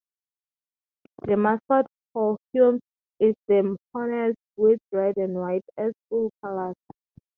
[1.27, 2.79] The mascot for Hume
[3.19, 6.73] is the Hornets, with red and white as school colors.